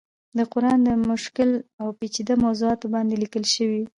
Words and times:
د 0.37 0.39
قرآن 0.53 0.79
د 0.87 0.89
مشکل 1.11 1.49
او 1.81 1.87
پيچيده 1.99 2.33
موضوعاتو 2.43 2.85
باندې 2.93 3.19
ليکلی 3.21 3.49
شوی 3.55 3.83